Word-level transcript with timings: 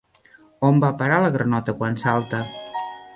On 0.69 0.79
va 0.83 0.87
a 0.87 0.95
parar 1.01 1.19
la 1.25 1.31
granota 1.37 1.75
quan 1.83 2.03
salta? 2.05 2.41